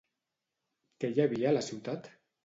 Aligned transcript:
Què 1.03 1.11
hi 1.11 1.21
havia 1.25 1.51
a 1.51 1.57
la 1.57 1.61
ciutat? 1.67 2.09